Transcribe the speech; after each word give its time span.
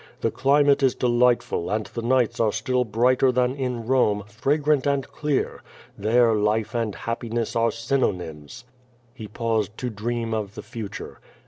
The 0.21 0.31
climate 0.31 0.81
is 0.81 0.95
delightful, 0.95 1.69
and 1.69 1.85
the 1.85 2.01
nights 2.01 2.39
are 2.39 2.51
still 2.51 2.83
brighter 2.83 3.31
than 3.31 3.53
in 3.53 3.85
Rome, 3.85 4.23
fragrant 4.25 4.87
and 4.87 5.07
clear. 5.07 5.61
There 5.95 6.33
life' 6.33 6.73
and 6.73 6.95
happiness 6.95 7.55
are 7.55 7.69
synonyms!" 7.69 8.63
He 9.13 9.27
paused 9.27 9.77
to 9.77 9.91
dream 9.91 10.33
of 10.33 10.55
the 10.55 10.63
future. 10.63 11.19